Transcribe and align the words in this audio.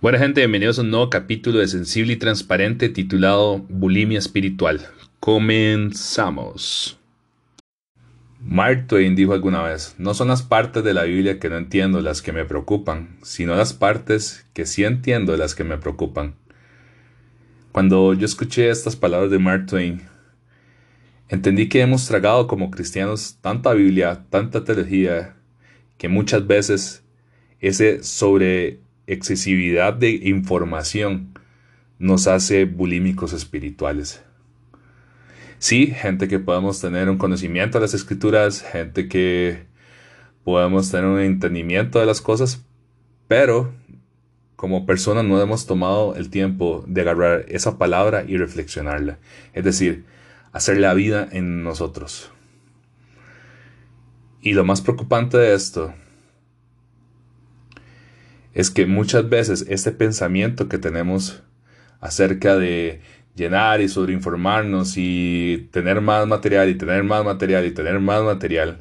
Buena 0.00 0.18
gente, 0.18 0.40
bienvenidos 0.40 0.78
a 0.78 0.82
un 0.82 0.90
nuevo 0.90 1.10
capítulo 1.10 1.58
de 1.58 1.68
Sensible 1.68 2.14
y 2.14 2.16
Transparente 2.16 2.88
titulado 2.88 3.58
Bulimia 3.68 4.18
Espiritual. 4.18 4.80
Comenzamos. 5.18 6.98
Mark 8.40 8.86
Twain 8.86 9.14
dijo 9.14 9.34
alguna 9.34 9.62
vez, 9.62 9.94
no 9.98 10.14
son 10.14 10.28
las 10.28 10.42
partes 10.42 10.82
de 10.82 10.94
la 10.94 11.02
Biblia 11.02 11.38
que 11.38 11.50
no 11.50 11.58
entiendo 11.58 12.00
las 12.00 12.22
que 12.22 12.32
me 12.32 12.46
preocupan, 12.46 13.18
sino 13.22 13.54
las 13.54 13.74
partes 13.74 14.46
que 14.54 14.64
sí 14.64 14.84
entiendo 14.84 15.36
las 15.36 15.54
que 15.54 15.64
me 15.64 15.76
preocupan. 15.76 16.34
Cuando 17.72 18.14
yo 18.14 18.24
escuché 18.24 18.70
estas 18.70 18.96
palabras 18.96 19.30
de 19.30 19.38
Mark 19.38 19.66
Twain, 19.66 20.00
entendí 21.30 21.68
que 21.68 21.80
hemos 21.80 22.06
tragado 22.06 22.46
como 22.46 22.70
cristianos 22.70 23.38
tanta 23.40 23.72
Biblia, 23.72 24.24
tanta 24.30 24.64
teología, 24.64 25.36
que 25.96 26.08
muchas 26.08 26.46
veces 26.46 27.04
ese 27.60 28.02
sobre 28.02 28.80
excesividad 29.06 29.94
de 29.94 30.10
información 30.10 31.38
nos 31.98 32.26
hace 32.26 32.64
bulímicos 32.64 33.32
espirituales. 33.32 34.22
Sí, 35.58 35.88
gente 35.88 36.26
que 36.26 36.38
podemos 36.38 36.80
tener 36.80 37.08
un 37.08 37.18
conocimiento 37.18 37.78
de 37.78 37.82
las 37.82 37.94
escrituras, 37.94 38.62
gente 38.62 39.08
que 39.08 39.64
podemos 40.42 40.90
tener 40.90 41.06
un 41.06 41.20
entendimiento 41.20 42.00
de 42.00 42.06
las 42.06 42.20
cosas, 42.20 42.64
pero 43.28 43.72
como 44.56 44.84
personas 44.84 45.24
no 45.24 45.40
hemos 45.40 45.66
tomado 45.66 46.16
el 46.16 46.28
tiempo 46.30 46.84
de 46.88 47.02
agarrar 47.02 47.44
esa 47.48 47.78
palabra 47.78 48.24
y 48.26 48.36
reflexionarla. 48.36 49.18
Es 49.52 49.64
decir, 49.64 50.04
hacer 50.52 50.78
la 50.78 50.94
vida 50.94 51.28
en 51.30 51.62
nosotros. 51.62 52.30
Y 54.42 54.54
lo 54.54 54.64
más 54.64 54.80
preocupante 54.80 55.36
de 55.36 55.54
esto 55.54 55.92
es 58.54 58.70
que 58.70 58.86
muchas 58.86 59.28
veces 59.28 59.66
este 59.68 59.92
pensamiento 59.92 60.68
que 60.68 60.78
tenemos 60.78 61.42
acerca 62.00 62.56
de 62.56 63.00
llenar 63.34 63.80
y 63.80 63.88
sobreinformarnos 63.88 64.94
y 64.96 65.68
tener 65.70 66.00
más 66.00 66.26
material 66.26 66.68
y 66.68 66.74
tener 66.74 67.04
más 67.04 67.24
material 67.24 67.66
y 67.66 67.70
tener 67.70 68.00
más 68.00 68.22
material, 68.22 68.78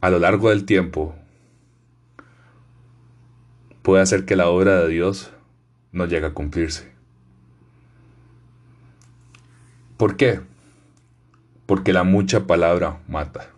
a 0.00 0.10
lo 0.10 0.18
largo 0.18 0.50
del 0.50 0.64
tiempo 0.64 1.14
puede 3.82 4.02
hacer 4.02 4.24
que 4.24 4.36
la 4.36 4.48
obra 4.48 4.80
de 4.80 4.88
Dios 4.88 5.32
no 5.92 6.06
llegue 6.06 6.26
a 6.26 6.34
cumplirse. 6.34 6.93
¿Por 9.96 10.16
qué? 10.16 10.40
Porque 11.66 11.92
la 11.92 12.02
mucha 12.02 12.46
palabra 12.46 13.00
mata. 13.08 13.50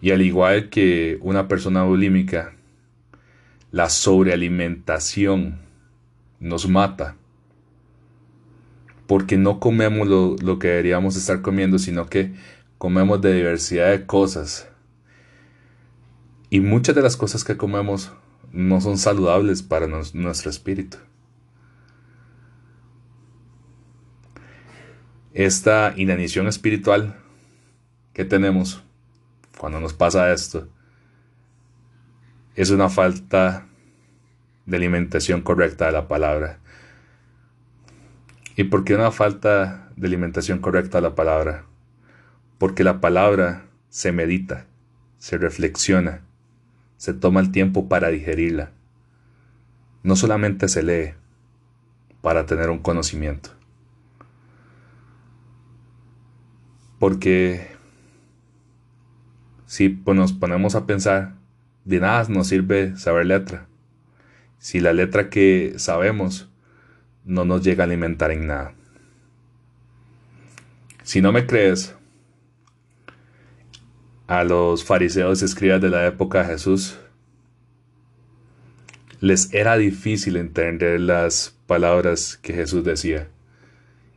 Y 0.00 0.10
al 0.10 0.22
igual 0.22 0.68
que 0.68 1.18
una 1.22 1.48
persona 1.48 1.82
bulímica, 1.82 2.54
la 3.72 3.88
sobrealimentación 3.88 5.58
nos 6.40 6.68
mata. 6.68 7.16
Porque 9.06 9.38
no 9.38 9.58
comemos 9.60 10.06
lo, 10.06 10.58
que 10.58 10.68
deberíamos 10.68 11.16
estar 11.16 11.40
comiendo, 11.40 11.78
sino 11.78 12.06
que 12.06 12.34
comemos 12.76 13.22
de 13.22 13.32
diversidad 13.32 13.90
de 13.90 14.04
cosas. 14.04 14.68
Y 16.50 16.60
muchas 16.60 16.94
de 16.94 17.02
las 17.02 17.16
cosas 17.16 17.44
que 17.44 17.56
comemos 17.56 18.12
no 18.52 18.80
son 18.80 18.98
saludables 18.98 19.62
para 19.62 19.86
nuestro 19.86 20.50
espíritu. 20.50 20.98
Esta 25.38 25.94
inanición 25.94 26.48
espiritual 26.48 27.14
que 28.12 28.24
tenemos 28.24 28.82
cuando 29.56 29.78
nos 29.78 29.94
pasa 29.94 30.32
esto, 30.32 30.68
es 32.56 32.70
una 32.70 32.88
falta 32.88 33.68
de 34.66 34.76
alimentación 34.76 35.42
correcta 35.42 35.86
de 35.86 35.92
la 35.92 36.08
palabra. 36.08 36.58
¿Y 38.56 38.64
por 38.64 38.82
qué 38.82 38.96
una 38.96 39.12
falta 39.12 39.88
de 39.94 40.08
alimentación 40.08 40.58
correcta 40.58 40.98
de 40.98 41.02
la 41.02 41.14
palabra? 41.14 41.66
Porque 42.58 42.82
la 42.82 43.00
palabra 43.00 43.66
se 43.90 44.10
medita, 44.10 44.66
se 45.18 45.38
reflexiona, 45.38 46.22
se 46.96 47.14
toma 47.14 47.38
el 47.38 47.52
tiempo 47.52 47.88
para 47.88 48.08
digerirla. 48.08 48.72
No 50.02 50.16
solamente 50.16 50.66
se 50.66 50.82
lee 50.82 51.14
para 52.22 52.44
tener 52.44 52.70
un 52.70 52.80
conocimiento. 52.80 53.57
Porque 56.98 57.68
si 59.66 59.88
pues, 59.90 60.16
nos 60.16 60.32
ponemos 60.32 60.74
a 60.74 60.86
pensar, 60.86 61.34
de 61.84 62.00
nada 62.00 62.26
nos 62.28 62.48
sirve 62.48 62.96
saber 62.96 63.26
letra. 63.26 63.66
Si 64.58 64.80
la 64.80 64.92
letra 64.92 65.30
que 65.30 65.74
sabemos 65.76 66.48
no 67.24 67.44
nos 67.44 67.62
llega 67.62 67.84
a 67.84 67.86
alimentar 67.86 68.30
en 68.30 68.46
nada. 68.46 68.74
Si 71.02 71.20
no 71.20 71.32
me 71.32 71.46
crees, 71.46 71.94
a 74.26 74.44
los 74.44 74.84
fariseos 74.84 75.40
y 75.40 75.46
escribas 75.46 75.80
de 75.80 75.88
la 75.88 76.06
época 76.06 76.40
de 76.40 76.52
Jesús 76.52 76.98
les 79.20 79.52
era 79.52 79.76
difícil 79.76 80.36
entender 80.36 81.00
las 81.00 81.56
palabras 81.66 82.38
que 82.40 82.52
Jesús 82.52 82.84
decía. 82.84 83.28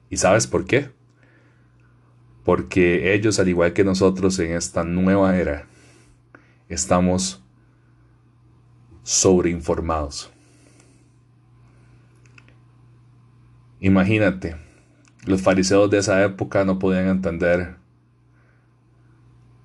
¿Y 0.09 0.17
sabes 0.17 0.47
por 0.47 0.65
qué? 0.65 0.89
Porque 2.43 3.13
ellos, 3.13 3.39
al 3.39 3.49
igual 3.49 3.73
que 3.73 3.83
nosotros 3.83 4.37
en 4.39 4.53
esta 4.53 4.83
nueva 4.83 5.37
era, 5.37 5.65
estamos 6.69 7.43
sobreinformados. 9.03 10.31
Imagínate, 13.79 14.55
los 15.25 15.41
fariseos 15.41 15.89
de 15.89 15.99
esa 15.99 16.23
época 16.23 16.65
no 16.65 16.79
podían 16.79 17.07
entender 17.07 17.75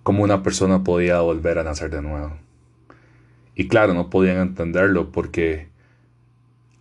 cómo 0.02 0.22
una 0.22 0.42
persona 0.42 0.84
podía 0.84 1.20
volver 1.20 1.58
a 1.58 1.64
nacer 1.64 1.90
de 1.90 2.02
nuevo. 2.02 2.38
Y 3.54 3.68
claro, 3.68 3.94
no 3.94 4.10
podían 4.10 4.38
entenderlo 4.38 5.12
porque 5.12 5.68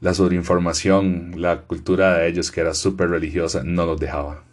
la 0.01 0.13
sobreinformación, 0.13 1.33
la 1.37 1.61
cultura 1.61 2.17
de 2.17 2.27
ellos 2.27 2.51
que 2.51 2.61
era 2.61 2.73
súper 2.73 3.09
religiosa, 3.09 3.63
no 3.63 3.85
los 3.85 3.99
dejaba. 3.99 4.43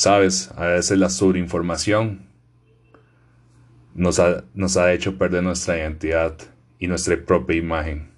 Sabes, 0.00 0.50
a 0.56 0.64
veces 0.64 0.98
la 0.98 1.10
sobreinformación 1.10 2.22
nos 3.94 4.18
ha, 4.18 4.44
nos 4.54 4.78
ha 4.78 4.94
hecho 4.94 5.18
perder 5.18 5.42
nuestra 5.42 5.76
identidad 5.76 6.38
y 6.78 6.86
nuestra 6.86 7.22
propia 7.22 7.56
imagen. 7.58 8.08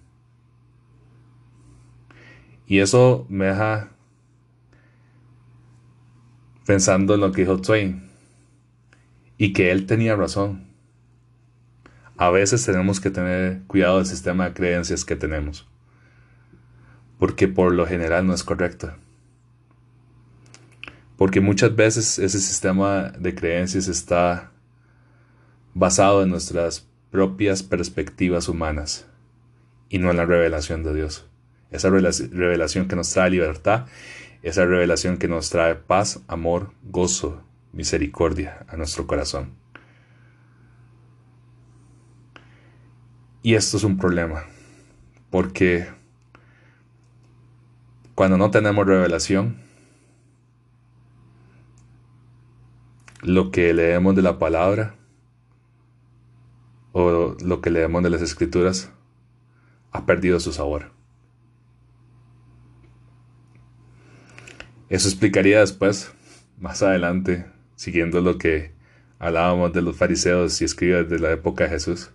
Y 2.68 2.78
eso 2.78 3.26
me 3.28 3.46
deja 3.46 3.90
pensando 6.66 7.16
en 7.16 7.20
lo 7.20 7.32
que 7.32 7.40
dijo 7.40 7.60
Twain 7.60 8.08
y 9.36 9.52
que 9.52 9.72
él 9.72 9.86
tenía 9.86 10.14
razón. 10.14 10.68
A 12.16 12.30
veces 12.30 12.64
tenemos 12.64 13.00
que 13.00 13.10
tener 13.10 13.62
cuidado 13.66 13.96
del 13.96 14.06
sistema 14.06 14.44
de 14.44 14.54
creencias 14.54 15.04
que 15.04 15.16
tenemos, 15.16 15.68
porque 17.18 17.48
por 17.48 17.74
lo 17.74 17.86
general 17.86 18.24
no 18.24 18.34
es 18.34 18.44
correcto. 18.44 18.94
Porque 21.16 21.40
muchas 21.40 21.74
veces 21.76 22.18
ese 22.18 22.40
sistema 22.40 23.10
de 23.10 23.34
creencias 23.34 23.88
está 23.88 24.50
basado 25.74 26.22
en 26.22 26.30
nuestras 26.30 26.86
propias 27.10 27.62
perspectivas 27.62 28.48
humanas 28.48 29.06
y 29.88 29.98
no 29.98 30.10
en 30.10 30.16
la 30.16 30.24
revelación 30.24 30.82
de 30.82 30.94
Dios. 30.94 31.26
Esa 31.70 31.90
revelación 31.90 32.88
que 32.88 32.96
nos 32.96 33.10
trae 33.12 33.30
libertad, 33.30 33.86
esa 34.42 34.64
revelación 34.64 35.18
que 35.18 35.28
nos 35.28 35.50
trae 35.50 35.74
paz, 35.74 36.20
amor, 36.28 36.72
gozo, 36.82 37.42
misericordia 37.72 38.64
a 38.68 38.76
nuestro 38.76 39.06
corazón. 39.06 39.54
Y 43.42 43.54
esto 43.54 43.76
es 43.76 43.84
un 43.84 43.98
problema, 43.98 44.44
porque 45.30 45.88
cuando 48.14 48.36
no 48.36 48.50
tenemos 48.50 48.86
revelación, 48.86 49.56
lo 53.22 53.52
que 53.52 53.72
leemos 53.72 54.16
de 54.16 54.22
la 54.22 54.38
palabra 54.38 54.96
o 56.90 57.36
lo 57.40 57.60
que 57.60 57.70
leemos 57.70 58.02
de 58.02 58.10
las 58.10 58.20
escrituras 58.20 58.92
ha 59.92 60.04
perdido 60.04 60.40
su 60.40 60.52
sabor. 60.52 60.90
Eso 64.88 65.08
explicaría 65.08 65.60
después, 65.60 66.12
más 66.58 66.82
adelante, 66.82 67.46
siguiendo 67.76 68.20
lo 68.20 68.38
que 68.38 68.72
hablábamos 69.18 69.72
de 69.72 69.82
los 69.82 69.96
fariseos 69.96 70.60
y 70.60 70.64
escribas 70.64 71.08
de 71.08 71.18
la 71.20 71.30
época 71.30 71.64
de 71.64 71.70
Jesús. 71.70 72.10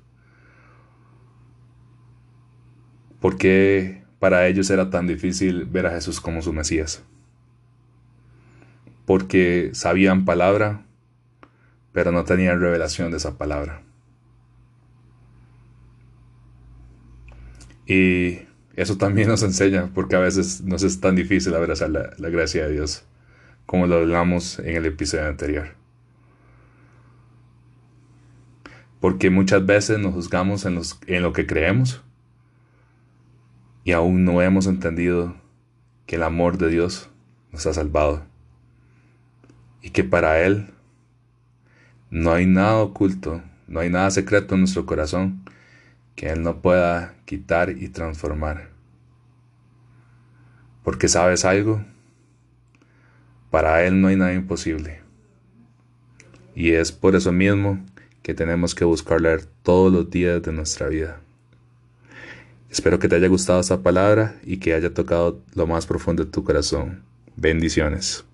¿Por 3.21 3.37
qué 3.37 4.03
para 4.19 4.45
ellos 4.47 4.69
era 4.69 4.89
tan 4.89 5.07
difícil 5.07 5.65
ver 5.65 5.87
a 5.87 5.91
Jesús 5.91 6.19
como 6.19 6.41
su 6.41 6.51
Mesías? 6.51 7.03
Porque 9.05 9.71
sabían 9.73 10.25
palabra, 10.25 10.86
pero 11.97 12.11
no 12.11 12.23
tenían 12.25 12.61
revelación 12.61 13.09
de 13.09 13.17
esa 13.17 13.39
palabra. 13.39 13.81
Y 17.87 18.41
eso 18.75 18.99
también 18.99 19.29
nos 19.29 19.41
enseña, 19.41 19.89
porque 19.95 20.15
a 20.15 20.19
veces 20.19 20.61
nos 20.61 20.83
es 20.83 21.01
tan 21.01 21.15
difícil 21.15 21.55
abrazar 21.55 21.89
la, 21.89 22.29
gracia 22.29 22.67
de 22.67 22.73
Dios, 22.73 23.03
como 23.65 23.87
lo 23.87 23.95
hablamos 23.95 24.59
en 24.59 24.75
el 24.75 24.85
episodio 24.85 25.25
anterior. 25.25 25.69
Porque 28.99 29.31
muchas 29.31 29.65
veces 29.65 29.97
nos 29.97 30.13
juzgamos 30.13 30.65
en, 30.65 30.79
en 31.07 31.23
lo 31.23 31.33
que 31.33 31.47
creemos 31.47 32.03
y 33.83 33.93
aún 33.93 34.23
no 34.23 34.43
hemos 34.43 34.67
entendido 34.67 35.35
que 36.05 36.17
el 36.17 36.21
amor 36.21 36.59
de 36.59 36.69
Dios 36.69 37.09
nos 37.51 37.65
ha 37.65 37.73
salvado 37.73 38.23
y 39.81 39.89
que 39.89 40.03
para 40.03 40.45
Él 40.45 40.76
no 42.09 42.31
hay 42.31 42.45
nada 42.45 42.77
oculto, 42.77 43.41
no 43.67 43.79
hay 43.79 43.89
nada 43.89 44.09
secreto 44.11 44.55
en 44.55 44.61
nuestro 44.61 44.85
corazón 44.85 45.43
que 46.15 46.29
Él 46.29 46.41
no 46.41 46.61
pueda 46.61 47.15
quitar 47.25 47.69
y 47.69 47.89
transformar. 47.89 48.69
Porque 50.83 51.07
sabes 51.07 51.45
algo, 51.45 51.83
para 53.51 53.83
Él 53.85 54.01
no 54.01 54.07
hay 54.07 54.15
nada 54.15 54.33
imposible. 54.33 55.01
Y 56.55 56.71
es 56.71 56.91
por 56.91 57.15
eso 57.15 57.31
mismo 57.31 57.85
que 58.23 58.33
tenemos 58.33 58.73
que 58.73 58.85
buscarle 58.85 59.39
todos 59.63 59.91
los 59.91 60.09
días 60.09 60.41
de 60.41 60.51
nuestra 60.51 60.87
vida. 60.87 61.21
Espero 62.69 62.99
que 62.99 63.07
te 63.07 63.15
haya 63.15 63.27
gustado 63.27 63.59
esta 63.59 63.81
palabra 63.81 64.35
y 64.43 64.57
que 64.57 64.73
haya 64.73 64.93
tocado 64.93 65.41
lo 65.55 65.67
más 65.67 65.85
profundo 65.85 66.25
de 66.25 66.31
tu 66.31 66.43
corazón. 66.43 67.03
Bendiciones. 67.35 68.26